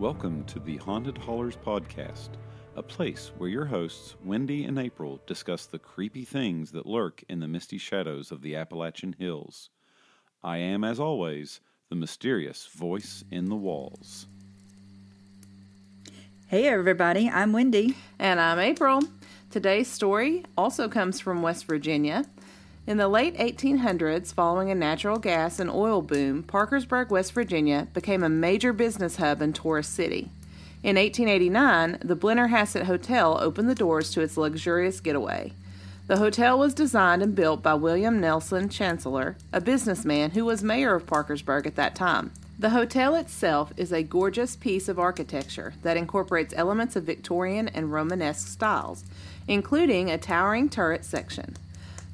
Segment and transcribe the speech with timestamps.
[0.00, 2.30] Welcome to the Haunted Hollers podcast,
[2.74, 7.38] a place where your hosts, Wendy and April, discuss the creepy things that lurk in
[7.38, 9.70] the misty shadows of the Appalachian Hills.
[10.42, 14.26] I am, as always, the mysterious voice in the walls.
[16.48, 17.96] Hey, everybody, I'm Wendy.
[18.18, 19.00] And I'm April.
[19.48, 22.24] Today's story also comes from West Virginia.
[22.86, 28.22] In the late 1800s, following a natural gas and oil boom, Parkersburg, West Virginia became
[28.22, 30.28] a major business hub and tourist city.
[30.82, 35.54] In 1889, the Blennerhassett Hotel opened the doors to its luxurious getaway.
[36.08, 40.94] The hotel was designed and built by William Nelson Chancellor, a businessman who was mayor
[40.94, 42.32] of Parkersburg at that time.
[42.58, 47.90] The hotel itself is a gorgeous piece of architecture that incorporates elements of Victorian and
[47.90, 49.04] Romanesque styles,
[49.48, 51.56] including a towering turret section.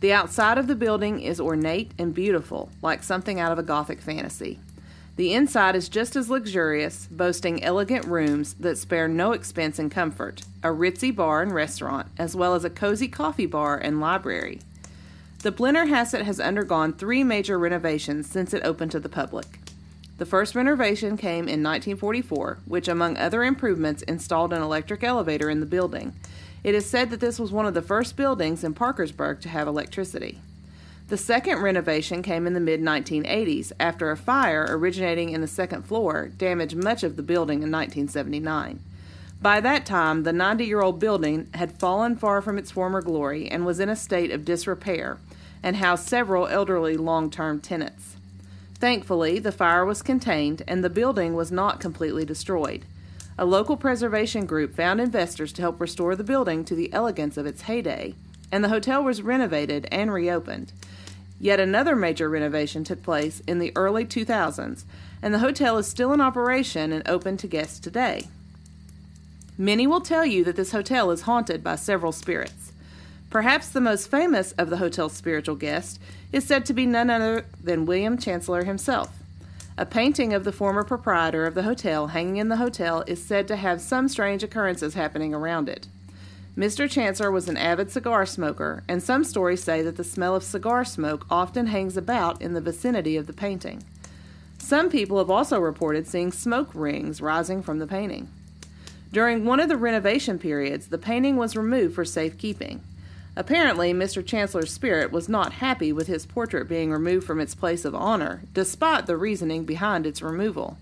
[0.01, 4.01] The outside of the building is ornate and beautiful, like something out of a Gothic
[4.01, 4.59] fantasy.
[5.17, 10.41] The inside is just as luxurious, boasting elegant rooms that spare no expense in comfort,
[10.63, 14.61] a ritzy bar and restaurant, as well as a cozy coffee bar and library.
[15.43, 19.61] The Blennerhassett has undergone three major renovations since it opened to the public.
[20.17, 25.61] The first renovation came in 1944, which, among other improvements, installed an electric elevator in
[25.61, 26.15] the building
[26.63, 29.67] it is said that this was one of the first buildings in Parkersburg to have
[29.67, 30.41] electricity.
[31.09, 35.83] The second renovation came in the mid 1980s after a fire originating in the second
[35.83, 38.79] floor damaged much of the building in 1979.
[39.43, 43.49] By that time, the 90 year old building had fallen far from its former glory
[43.49, 45.19] and was in a state of disrepair
[45.63, 48.17] and housed several elderly long term tenants.
[48.75, 52.85] Thankfully, the fire was contained and the building was not completely destroyed.
[53.41, 57.47] A local preservation group found investors to help restore the building to the elegance of
[57.47, 58.15] its heyday,
[58.53, 60.75] and the hotel was renovated and reopened.
[61.41, 64.85] Yet another major renovation took place in the early 2000s,
[65.23, 68.29] and the hotel is still in operation and open to guests today.
[69.57, 72.73] Many will tell you that this hotel is haunted by several spirits.
[73.31, 75.99] Perhaps the most famous of the hotel's spiritual guests
[76.31, 79.20] is said to be none other than William Chancellor himself.
[79.81, 83.49] A painting of the former proprietor of the hotel hanging in the hotel is said
[83.49, 85.89] to have some strange occurrences happening around it.
[86.55, 86.89] Mr.
[86.89, 90.85] Chancellor was an avid cigar smoker, and some stories say that the smell of cigar
[90.85, 93.83] smoke often hangs about in the vicinity of the painting.
[94.59, 98.29] Some people have also reported seeing smoke rings rising from the painting.
[99.15, 102.83] During one of the renovation periods, the painting was removed for safekeeping.
[103.37, 104.25] Apparently, Mr.
[104.25, 108.43] Chancellor's spirit was not happy with his portrait being removed from its place of honor,
[108.53, 110.79] despite the reasoning behind its removal.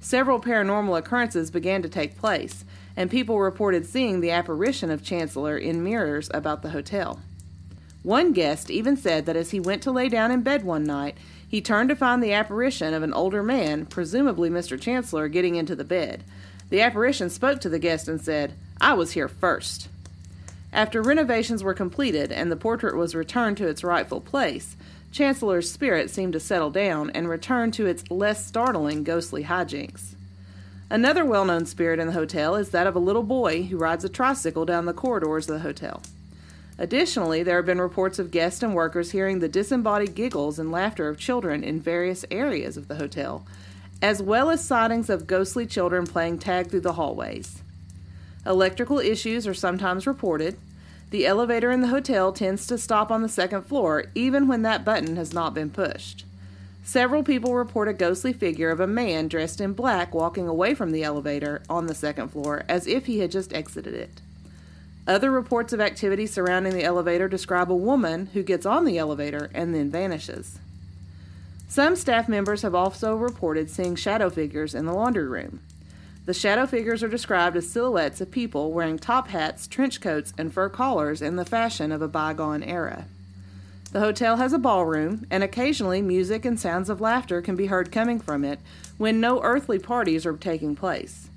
[0.00, 2.64] Several paranormal occurrences began to take place,
[2.96, 7.20] and people reported seeing the apparition of Chancellor in mirrors about the hotel.
[8.02, 11.16] One guest even said that as he went to lay down in bed one night,
[11.48, 14.78] he turned to find the apparition of an older man, presumably Mr.
[14.78, 16.24] Chancellor, getting into the bed.
[16.68, 19.88] The apparition spoke to the guest and said, I was here first.
[20.74, 24.76] After renovations were completed and the portrait was returned to its rightful place,
[25.12, 30.16] Chancellor's spirit seemed to settle down and return to its less startling ghostly hijinks.
[30.90, 34.04] Another well known spirit in the hotel is that of a little boy who rides
[34.04, 36.02] a tricycle down the corridors of the hotel.
[36.76, 41.08] Additionally, there have been reports of guests and workers hearing the disembodied giggles and laughter
[41.08, 43.46] of children in various areas of the hotel,
[44.02, 47.62] as well as sightings of ghostly children playing tag through the hallways.
[48.46, 50.58] Electrical issues are sometimes reported.
[51.14, 54.84] The elevator in the hotel tends to stop on the second floor, even when that
[54.84, 56.24] button has not been pushed.
[56.82, 60.90] Several people report a ghostly figure of a man dressed in black walking away from
[60.90, 64.22] the elevator on the second floor as if he had just exited it.
[65.06, 69.52] Other reports of activity surrounding the elevator describe a woman who gets on the elevator
[69.54, 70.58] and then vanishes.
[71.68, 75.60] Some staff members have also reported seeing shadow figures in the laundry room.
[76.26, 80.52] The shadow figures are described as silhouettes of people wearing top hats, trench coats, and
[80.52, 83.04] fur collars in the fashion of a bygone era.
[83.92, 87.92] The hotel has a ballroom, and occasionally music and sounds of laughter can be heard
[87.92, 88.58] coming from it
[88.96, 91.28] when no earthly parties are taking place.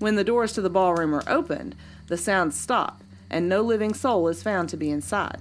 [0.00, 1.76] When the doors to the ballroom are opened,
[2.08, 5.40] the sounds stop, and no living soul is found to be inside.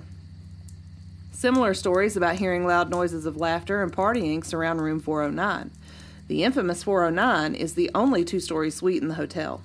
[1.31, 5.71] Similar stories about hearing loud noises of laughter and partying surround room 409.
[6.27, 9.61] The infamous 409 is the only two story suite in the hotel.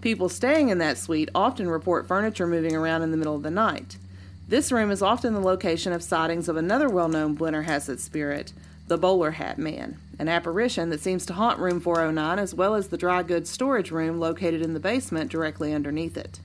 [0.00, 3.50] People staying in that suite often report furniture moving around in the middle of the
[3.50, 3.98] night.
[4.46, 8.52] This room is often the location of sightings of another well known Blennerhassett spirit,
[8.86, 12.88] the bowler hat man, an apparition that seems to haunt room 409 as well as
[12.88, 16.40] the dry goods storage room located in the basement directly underneath it.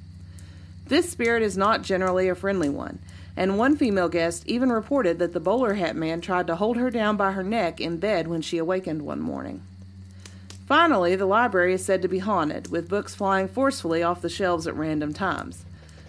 [0.88, 3.00] This spirit is not generally a friendly one,
[3.36, 6.90] and one female guest even reported that the bowler hat man tried to hold her
[6.90, 9.64] down by her neck in bed when she awakened one morning.
[10.68, 14.66] Finally, the library is said to be haunted, with books flying forcefully off the shelves
[14.66, 15.66] at random times.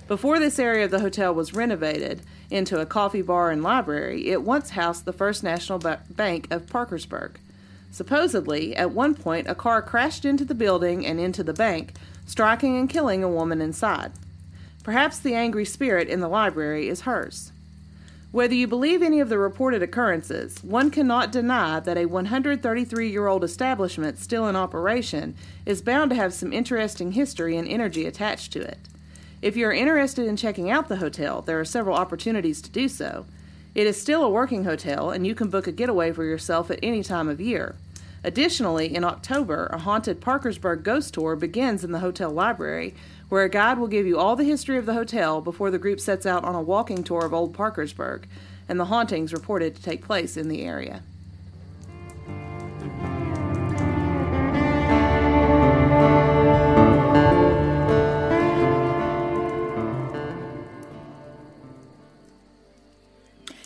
[0.06, 4.43] Before this area of the hotel was renovated into a coffee bar and library, it
[4.43, 7.38] once housed the First National ba- Bank of Parkersburg.
[7.91, 11.94] Supposedly, at one point, a car crashed into the building and into the bank,
[12.26, 14.12] striking and killing a woman inside.
[14.85, 17.53] Perhaps the angry spirit in the library is hers.
[18.33, 23.27] Whether you believe any of the reported occurrences, one cannot deny that a 133 year
[23.27, 28.53] old establishment still in operation is bound to have some interesting history and energy attached
[28.53, 28.79] to it.
[29.41, 32.87] If you are interested in checking out the hotel, there are several opportunities to do
[32.87, 33.25] so.
[33.75, 36.81] It is still a working hotel, and you can book a getaway for yourself at
[36.83, 37.77] any time of year.
[38.25, 42.95] Additionally, in October, a haunted Parkersburg ghost tour begins in the hotel library,
[43.35, 45.99] where a guide will give you all the history of the hotel before the group
[45.99, 48.29] sets out on a walking tour of Old Parkersburg
[48.69, 51.03] and the hauntings reported to take place in the area.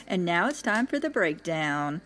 [0.06, 2.00] And now it's time for the breakdown.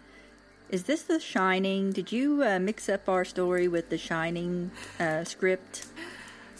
[0.68, 1.92] Is this The Shining?
[1.92, 5.86] Did you uh, mix up our story with The Shining uh, script?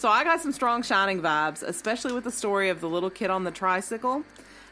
[0.03, 3.31] So I got some strong Shining vibes, especially with the story of the little kid
[3.31, 4.25] on the tricycle.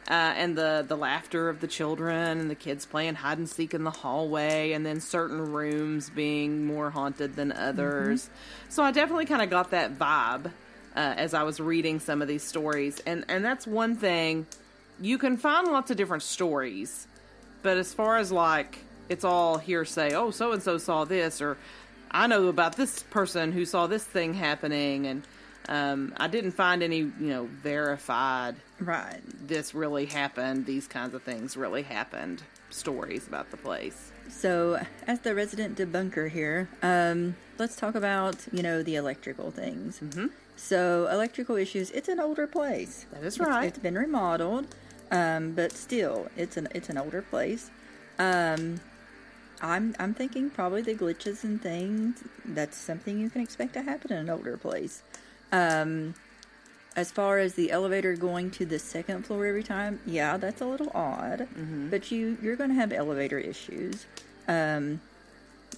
[0.09, 3.73] Uh, and the the laughter of the children and the kids playing hide and seek
[3.73, 8.29] in the hallway, and then certain rooms being more haunted than others.
[8.71, 10.51] So I definitely kind of got that vibe uh,
[10.97, 14.49] as I was reading some of these stories, and and that's one thing.
[15.01, 17.07] You can find lots of different stories,
[17.63, 18.79] but as far as like
[19.09, 20.15] it's all hearsay.
[20.15, 21.57] Oh, so and so saw this, or
[22.11, 25.23] I know about this person who saw this thing happening, and
[25.69, 29.21] um, I didn't find any, you know, verified Right.
[29.47, 34.11] this really happened, these kinds of things really happened, stories about the place.
[34.29, 39.99] So, as the resident debunker here, um, let's talk about you know the electrical things.
[40.01, 40.27] Mm-hmm.
[40.57, 41.91] So, electrical issues.
[41.91, 43.07] It's an older place.
[43.13, 43.67] That is It's- right.
[43.67, 44.67] it's been remodeled,
[45.11, 47.71] um, but still, it's an it's an older place.
[48.19, 48.81] Um,
[49.63, 52.23] I'm I'm thinking probably the glitches and things.
[52.45, 55.03] That's something you can expect to happen in an older place.
[55.53, 56.15] Um,
[56.97, 60.67] as far as the elevator going to the second floor every time, yeah, that's a
[60.67, 61.47] little odd.
[61.91, 64.07] But you you're going to have elevator issues.
[64.49, 65.01] Um,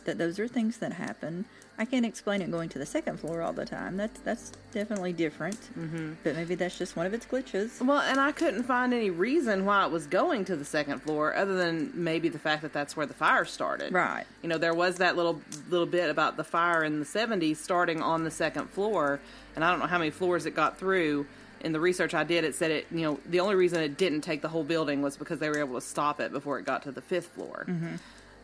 [0.04, 1.44] that those are things that happen.
[1.78, 3.96] I can't explain it going to the second floor all the time.
[3.96, 5.58] That's that's definitely different.
[5.76, 6.12] Mm-hmm.
[6.22, 7.84] But maybe that's just one of its glitches.
[7.84, 11.34] Well, and I couldn't find any reason why it was going to the second floor
[11.34, 13.92] other than maybe the fact that that's where the fire started.
[13.92, 14.26] Right.
[14.42, 15.40] You know, there was that little
[15.70, 19.18] little bit about the fire in the 70s starting on the second floor,
[19.56, 21.26] and I don't know how many floors it got through.
[21.62, 24.22] In the research I did, it said it, you know, the only reason it didn't
[24.22, 26.82] take the whole building was because they were able to stop it before it got
[26.82, 27.66] to the fifth floor.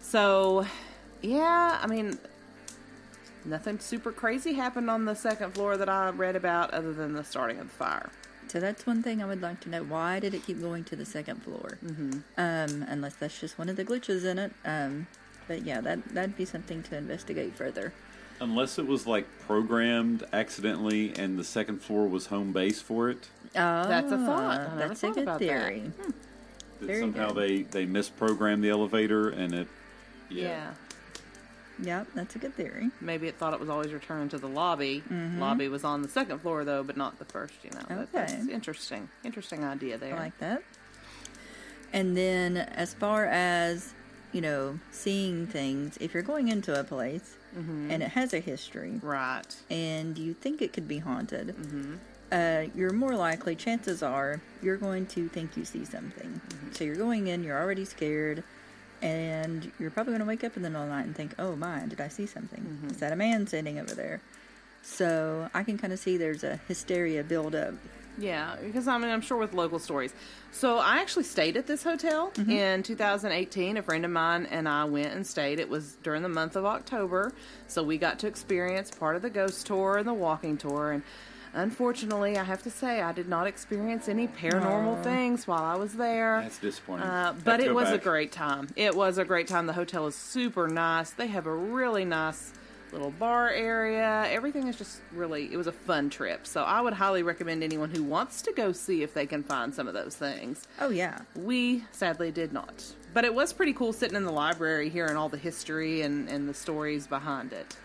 [0.01, 0.67] So,
[1.23, 2.19] yeah, I mean,
[3.45, 7.25] nothing super crazy happened on the second floor that I read about other than the
[7.25, 8.11] starting of the fire.
[8.49, 9.83] So that's one thing I would like to know.
[9.83, 11.79] Why did it keep going to the second floor?
[11.85, 12.21] Mm-hmm.
[12.39, 14.53] Um, unless that's just one of the glitches in it.
[14.65, 15.07] Um,
[15.47, 17.93] but yeah, that that'd be something to investigate further.
[18.41, 23.29] Unless it was like programmed accidentally and the second floor was home base for it.
[23.57, 24.61] Oh, That's a thought.
[24.61, 25.45] I never That's a good about that.
[25.47, 25.93] theory.
[26.81, 27.37] That somehow good.
[27.73, 29.69] they they misprogrammed the elevator and it
[30.31, 30.43] Yeah.
[30.45, 30.71] yeah.
[31.81, 32.91] Yeah, that's a good theory.
[33.01, 35.03] Maybe it thought it was always returning to the lobby.
[35.11, 37.55] Lobby was on the second floor though, but not the first.
[37.63, 39.09] You know, That- that's interesting.
[39.25, 40.15] Interesting idea there.
[40.15, 40.63] I like that.
[41.93, 43.95] And then, as far as
[44.33, 47.91] you know, seeing things, if you're going into a place Mm-hmm.
[47.91, 49.57] and it has a history, right.
[49.71, 51.95] and you think it could be haunted, Mm-hmm.
[52.31, 56.29] uh, you're more likely, chances are, you're going to think you see something.
[56.47, 56.73] Mm-hmm.
[56.73, 58.45] So you're going in, you're already scared,
[59.03, 61.35] and you're probably going to wake up in the middle of the night and think,
[61.39, 62.61] oh my, did I see something?
[62.61, 62.91] Mm-hmm.
[62.91, 64.21] Is that a man standing over there?
[64.83, 67.75] So I can kind of see there's a hysteria build up.
[68.19, 70.13] Yeah, because I mean, I'm sure with local stories.
[70.51, 73.77] So I actually stayed at this hotel in 2018.
[73.77, 75.61] A friend of mine and I went and stayed.
[75.61, 77.33] It was during the month of October,
[77.69, 80.91] so we got to experience part of the ghost tour and the walking tour.
[80.91, 81.03] And
[81.55, 85.03] unfortunately, I have to say, I did not experience any paranormal Aw.
[85.03, 86.41] things while I was there.
[86.43, 87.07] That's disappointing.
[87.07, 88.69] Uh, but to it go was a great time.
[88.77, 89.67] It was a great time.
[89.67, 91.11] The hotel is super nice.
[91.11, 92.53] They have a really nice
[92.93, 94.27] little bar area.
[94.29, 96.47] Everything is just really, it was a fun trip.
[96.47, 99.75] So I would highly recommend anyone who wants to go see if they can find
[99.75, 100.67] some of those things.
[100.81, 101.19] Oh, yeah.
[101.35, 102.85] We sadly did not.
[103.15, 106.49] But it was pretty cool sitting in the library hearing all the history and, and
[106.49, 107.77] the stories behind it.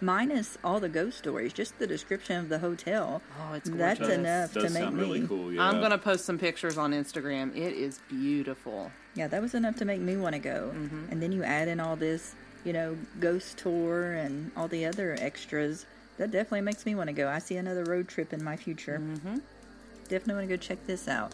[0.00, 3.22] Minus all the ghost stories, just the description of the hotel.
[3.40, 5.02] Oh, it's That's enough Does to make sound me.
[5.02, 5.52] really cool.
[5.52, 5.66] Yeah.
[5.66, 7.56] I'm going to post some pictures on Instagram.
[7.56, 8.90] It is beautiful.
[9.14, 10.72] Yeah, that was enough to make me want to go.
[10.74, 11.06] Mm-hmm.
[11.10, 15.16] And then you add in all this you know, ghost tour and all the other
[15.18, 15.86] extras,
[16.18, 17.28] that definitely makes me want to go.
[17.28, 19.00] I see another road trip in my future.
[19.02, 19.38] Mm-hmm.
[20.08, 21.32] Definitely want to go check this out.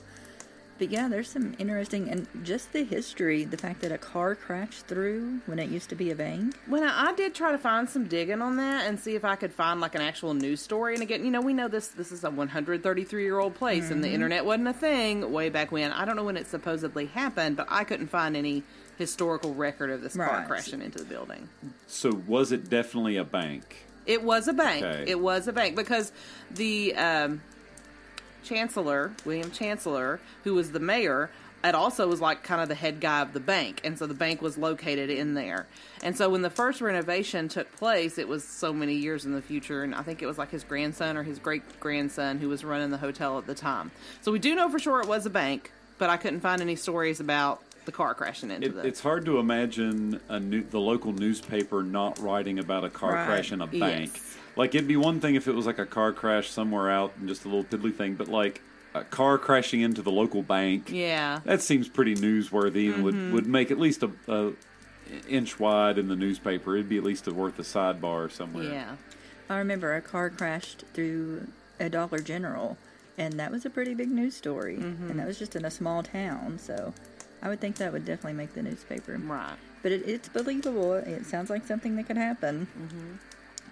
[0.79, 4.87] But yeah, there's some interesting and just the history, the fact that a car crashed
[4.87, 6.55] through when it used to be a bank.
[6.67, 9.37] When I, I did try to find some digging on that and see if I
[9.37, 10.95] could find like an actual news story.
[10.95, 14.05] And again, you know, we know this this is a 133 year old place, and
[14.05, 15.93] the internet wasn't a thing way back when.
[15.93, 18.63] I don't know when it supposedly happened, but I couldn't find any
[18.99, 21.49] historical record of this car crashing into the building.
[21.87, 23.87] So was it definitely a bank?
[24.07, 24.85] It was a bank.
[24.85, 25.11] Okay.
[25.11, 26.13] It was a bank because
[26.51, 27.43] the um,
[28.47, 31.31] chancellor, William Chancellor, who was the mayor,
[31.65, 34.15] it also was like kind of the head guy of the bank, and so the
[34.15, 35.67] bank was located in there.
[36.03, 39.43] And so when the first renovation took place, it was so many years in the
[39.43, 42.65] future, and I think it was like his grandson or his great grandson who was
[42.65, 43.91] running the hotel at the time.
[44.23, 46.77] So we do know for sure it was a bank, but I couldn't find any
[46.77, 48.87] stories about the car crashing into It, the.
[48.87, 53.27] it's hard to imagine a new, the local newspaper not writing about a car Right.
[53.27, 54.11] crash in a bank.
[54.15, 54.37] Yes.
[54.57, 57.29] Like it'd be one thing if it was like a car crash somewhere out and
[57.29, 58.63] just a little piddly thing, but like
[58.95, 60.91] a car crashing into the local bank.
[60.91, 61.41] yeah.
[61.45, 63.35] That seems pretty newsworthy and would, mm-hmm.
[63.35, 64.53] would make at least a, a
[65.29, 66.75] inch wide in the newspaper.
[66.75, 68.65] It'd be at least a worth a sidebar somewhere.
[68.65, 68.97] Yeah.
[69.49, 71.49] I remember a car crashed through
[71.79, 72.77] a Dollar General,
[73.19, 74.77] and that was a pretty big news story.
[74.77, 75.11] Mm-hmm.
[75.11, 76.95] And that was just in a small town, so
[77.43, 79.19] I would think that would definitely make the newspaper.
[79.19, 79.57] Right.
[79.83, 80.95] But it, it's believable.
[80.95, 82.67] It sounds like something that could happen.
[82.77, 83.13] Mm-hmm.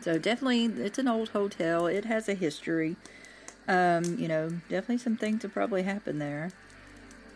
[0.04, 1.86] So definitely, it's an old hotel.
[1.86, 2.96] It has a history.
[3.66, 6.50] Um, you know, definitely some things that probably happened there.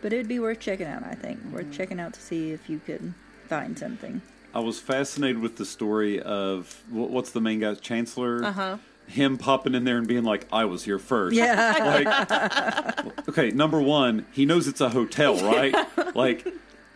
[0.03, 1.01] But it'd be worth checking out.
[1.01, 3.15] I think worth checking out to see if you could
[3.47, 4.21] find something.
[4.53, 8.45] I was fascinated with the story of what's the main guy, Chancellor.
[8.45, 8.77] Uh-huh.
[9.07, 11.35] Him popping in there and being like, "I was here first.
[11.35, 11.73] Yeah.
[12.05, 15.75] Like, okay, number one, he knows it's a hotel, right?
[16.15, 16.47] like,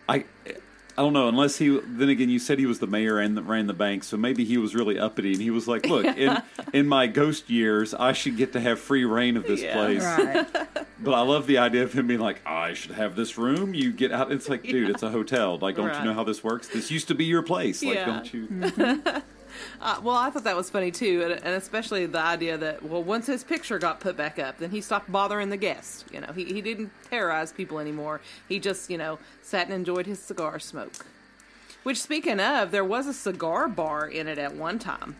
[0.08, 0.24] I,
[0.96, 1.26] I don't know.
[1.28, 4.04] Unless he, then again, you said he was the mayor and that ran the bank,
[4.04, 6.40] so maybe he was really uppity and he was like, "Look, in
[6.72, 9.74] in my ghost years, I should get to have free reign of this Yeah.
[9.74, 10.46] place." right.
[11.00, 13.74] But I love the idea of him being like, I should have this room.
[13.74, 14.32] You get out.
[14.32, 15.58] It's like, dude, it's a hotel.
[15.58, 15.98] Like, don't Right.
[15.98, 16.68] you know how this works?
[16.68, 17.82] This used to be your place.
[17.82, 18.06] Like, Yeah.
[18.06, 18.46] don't you?
[18.46, 19.18] Mm-hmm.
[19.80, 23.02] Uh, well, I thought that was funny too, and, and especially the idea that well,
[23.02, 26.04] once his picture got put back up, then he stopped bothering the guests.
[26.12, 28.20] You know, he he didn't terrorize people anymore.
[28.48, 31.06] He just you know sat and enjoyed his cigar smoke.
[31.82, 35.16] Which, speaking of, there was a cigar bar in it at one time.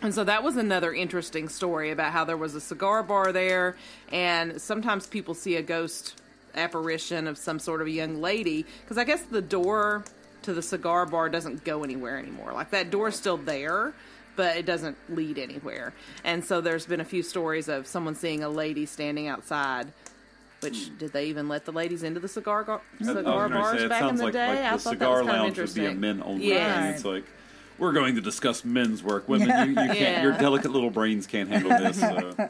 [0.00, 3.76] And so that was another interesting story about how there was a cigar bar there,
[4.10, 6.20] and sometimes people see a ghost
[6.54, 10.04] apparition of some sort of a young lady because I guess the door
[10.44, 12.52] to the cigar bar doesn't go anywhere anymore.
[12.52, 13.92] Like that door's still there,
[14.36, 15.92] but it doesn't lead anywhere.
[16.24, 19.92] And so there's been a few stories of someone seeing a lady standing outside.
[20.60, 24.08] Which did they even let the ladies into the cigar gar- cigar bars say, back
[24.08, 24.46] in the like, day?
[24.46, 26.50] like I the thought that cigar was kind of lounge would be a men only.
[26.50, 26.90] Yeah.
[26.90, 27.24] It's like
[27.78, 29.28] we're going to discuss men's work.
[29.28, 29.98] Women, you, you can't.
[29.98, 30.22] Yeah.
[30.22, 31.98] Your delicate little brains can't handle this.
[31.98, 32.36] So.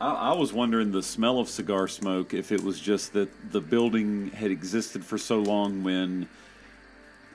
[0.00, 3.60] I, I was wondering the smell of cigar smoke if it was just that the
[3.60, 6.28] building had existed for so long when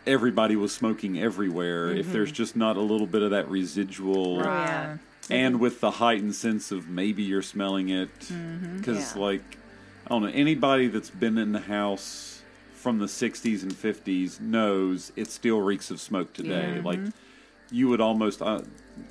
[0.06, 1.92] everybody was smoking everywhere.
[1.92, 2.36] If there's mm-hmm.
[2.36, 4.98] just not a little bit of that residual, Oh, yeah.
[5.30, 8.78] and with the heightened sense of maybe you're smelling it, mm-hmm.
[8.78, 9.22] because Yeah.
[9.22, 9.58] like
[10.06, 12.42] I don't know anybody that's been in the house
[12.74, 16.76] from the 60s and 50s knows it still reeks of smoke today.
[16.76, 16.82] Yeah.
[16.84, 17.10] Like mm-hmm.
[17.72, 18.42] you would almost.
[18.42, 18.62] I,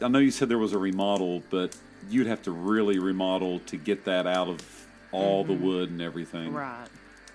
[0.01, 1.77] I know you said there was a remodel, but
[2.11, 6.53] you'd have to really remodel to get that out of all the wood and everything.
[6.53, 6.89] Right.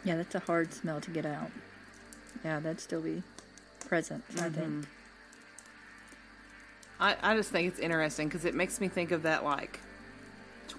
[0.03, 1.51] Yeah, that's a hard smell to get out.
[2.45, 3.23] Yeah, that'd still be
[3.87, 4.55] present, I think.
[4.55, 4.81] Mm-hmm.
[6.99, 9.79] I, I just think it's interesting because it makes me think of that like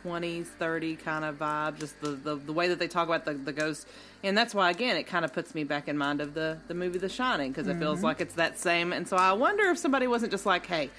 [0.04, 3.34] 20s, 30 kind of vibe, just the, the, the way that they talk about the,
[3.34, 3.86] the ghost.
[4.22, 6.74] And that's why, again, it kind of puts me back in mind of the, the
[6.74, 8.06] movie The Shining because it feels mm-hmm.
[8.06, 8.92] like it's that same.
[8.92, 10.90] And so I wonder if somebody wasn't just like, hey,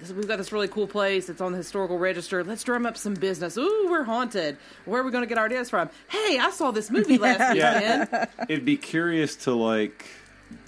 [0.00, 1.28] this, we've got this really cool place.
[1.28, 2.44] It's on the historical register.
[2.44, 3.56] Let's drum up some business.
[3.56, 4.58] Ooh, we're haunted.
[4.84, 5.88] Where are we going to get our ideas from?
[6.08, 8.00] Hey, I saw this movie last Yeah.
[8.00, 8.28] weekend.
[8.48, 10.06] It'd be curious to like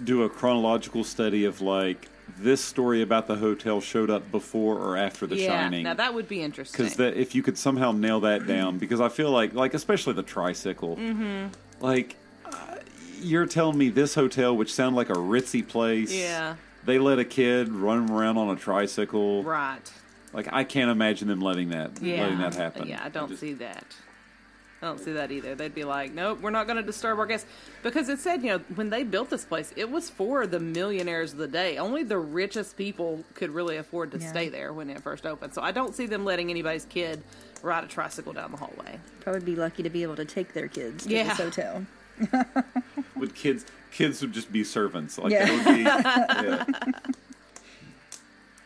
[0.05, 2.09] do a chronological study of like
[2.39, 5.83] this story about the hotel showed up before or after The yeah, Shining.
[5.85, 6.85] now that would be interesting.
[6.85, 10.15] because that if you could somehow nail that down, because I feel like like especially
[10.15, 11.49] the tricycle, Mm-hmm.
[11.85, 12.77] like uh,
[13.21, 16.55] you're telling me this hotel, which sounded like a ritzy place, Yeah.
[16.85, 19.93] they let a kid run around on a tricycle, right.
[20.33, 22.23] Like I can't imagine them letting that Yeah.
[22.23, 22.89] letting that happen.
[22.89, 23.85] Yeah, I don't just- see that.
[24.83, 25.55] I don't see that either.
[25.55, 27.47] They'd be like, nope, we're not going to disturb our guests.
[27.85, 31.33] Because it said, you know, when they built this place, it was for the millionaires
[31.33, 31.79] of the day.
[31.79, 34.29] Only the richest people could really afford to Yeah.
[34.29, 35.55] stay there when it first opened.
[35.55, 37.23] So I don't see them letting anybody's kid
[37.63, 38.99] ride a tricycle down the hallway.
[39.21, 41.29] Probably be lucky to be able to take their kids to Yeah.
[41.29, 41.87] this hotel.
[43.17, 45.17] would kids kids would just be servants?
[45.17, 45.45] Like Yeah.
[45.47, 45.83] that would be.
[46.83, 46.93] yeah.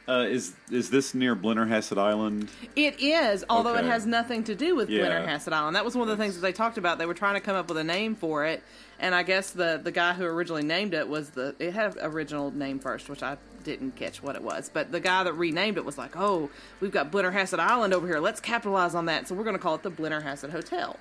[0.08, 2.48] Uh, is is this near Blennerhassett Island?
[2.76, 5.02] It is, although it has nothing to do with Yeah.
[5.02, 5.74] Blennerhassett Island.
[5.74, 6.98] That was one of the things that they talked about.
[6.98, 8.62] They were trying to come up with a name for it,
[9.00, 12.06] and I guess the the guy who originally named it was the it had an
[12.06, 14.70] original name first, which I didn't catch what it was.
[14.72, 18.20] But the guy that renamed it was like, "Oh, we've got Blennerhassett Island over here.
[18.20, 19.26] Let's capitalize on that.
[19.26, 20.96] So we're going to call it the Blennerhassett Hotel."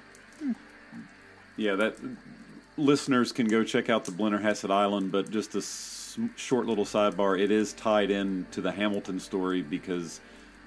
[1.58, 1.96] Yeah, that
[2.76, 5.64] listeners can go check out the Blennerhassett Island, but just a s-
[6.36, 7.40] short little sidebar.
[7.40, 10.20] It is tied in to the Hamilton story because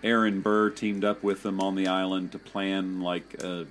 [0.03, 3.65] Aaron Burr teamed up with them on the island to plan like uh,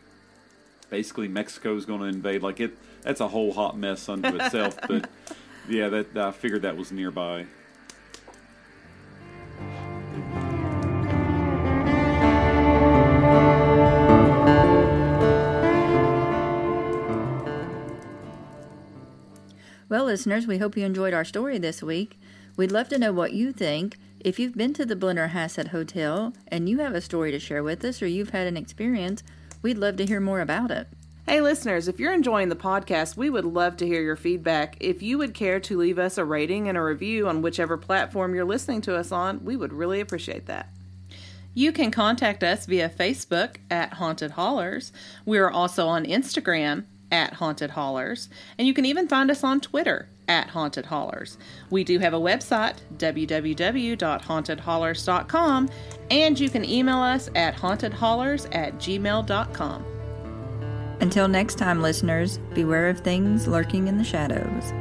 [0.89, 2.41] basically Mexico's going to invade.
[2.41, 4.77] Like it, that's a whole hot mess unto itself.
[4.87, 5.09] but
[5.69, 7.45] yeah, that I figured that was nearby.
[19.89, 22.19] Well, listeners, we hope you enjoyed our story this week.
[22.57, 23.95] We'd love to know what you think.
[24.19, 27.85] If you've been to the Blennerhassett Hotel and you have a story to share with
[27.85, 29.23] us or you've had an experience,
[29.61, 30.89] we'd love to hear more about it.
[31.25, 34.75] Hey, listeners, if you're enjoying the podcast, we would love to hear your feedback.
[34.81, 38.35] If you would care to leave us a rating and a review on whichever platform
[38.35, 40.67] you're listening to us on, we would really appreciate that.
[41.53, 44.91] You can contact us via Facebook at Haunted Hollers.
[45.25, 48.29] We are also on Instagram at Haunted Hollers.
[48.57, 51.37] and you can even find us on Twitter at Haunted Hollers.
[51.69, 55.69] We do have a website, www.hauntedhollers.com,
[56.11, 59.85] and you can email us at hauntedhollers at gmail.com.
[60.99, 64.73] Until next time, listeners, beware of things lurking in the shadows.